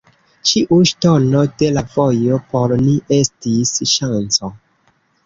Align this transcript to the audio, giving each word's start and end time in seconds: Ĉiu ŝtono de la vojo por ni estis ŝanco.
Ĉiu 0.51 0.77
ŝtono 0.91 1.43
de 1.59 1.69
la 1.75 1.83
vojo 1.95 2.39
por 2.55 2.73
ni 2.87 2.95
estis 3.19 3.75
ŝanco. 3.93 4.51